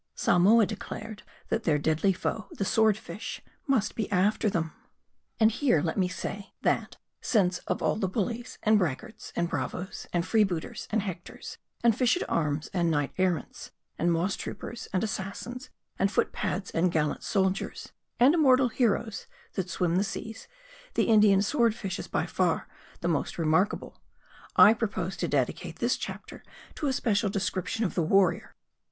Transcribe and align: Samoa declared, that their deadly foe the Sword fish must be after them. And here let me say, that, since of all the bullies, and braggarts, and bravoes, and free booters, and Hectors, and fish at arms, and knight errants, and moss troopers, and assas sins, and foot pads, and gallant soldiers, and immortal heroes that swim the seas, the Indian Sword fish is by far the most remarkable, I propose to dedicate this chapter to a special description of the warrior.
Samoa 0.15 0.65
declared, 0.65 1.21
that 1.49 1.63
their 1.63 1.77
deadly 1.77 2.11
foe 2.11 2.47
the 2.53 2.65
Sword 2.65 2.97
fish 2.97 3.39
must 3.67 3.93
be 3.93 4.11
after 4.11 4.49
them. 4.49 4.73
And 5.39 5.51
here 5.51 5.79
let 5.79 5.95
me 5.95 6.07
say, 6.07 6.55
that, 6.63 6.97
since 7.21 7.59
of 7.67 7.83
all 7.83 7.97
the 7.97 8.07
bullies, 8.07 8.57
and 8.63 8.79
braggarts, 8.79 9.31
and 9.35 9.47
bravoes, 9.47 10.07
and 10.11 10.25
free 10.25 10.43
booters, 10.43 10.87
and 10.89 11.03
Hectors, 11.03 11.59
and 11.83 11.95
fish 11.95 12.17
at 12.17 12.27
arms, 12.27 12.67
and 12.73 12.89
knight 12.89 13.13
errants, 13.19 13.69
and 13.99 14.11
moss 14.11 14.35
troopers, 14.35 14.87
and 14.91 15.03
assas 15.03 15.35
sins, 15.35 15.69
and 15.99 16.11
foot 16.11 16.31
pads, 16.31 16.71
and 16.71 16.91
gallant 16.91 17.21
soldiers, 17.21 17.91
and 18.19 18.33
immortal 18.33 18.69
heroes 18.69 19.27
that 19.53 19.69
swim 19.69 19.97
the 19.97 20.03
seas, 20.03 20.47
the 20.95 21.09
Indian 21.09 21.43
Sword 21.43 21.75
fish 21.75 21.99
is 21.99 22.07
by 22.07 22.25
far 22.25 22.67
the 23.01 23.07
most 23.07 23.37
remarkable, 23.37 24.01
I 24.55 24.73
propose 24.73 25.15
to 25.17 25.27
dedicate 25.27 25.75
this 25.77 25.95
chapter 25.95 26.41
to 26.73 26.87
a 26.87 26.91
special 26.91 27.29
description 27.29 27.85
of 27.85 27.93
the 27.93 28.01
warrior. 28.01 28.55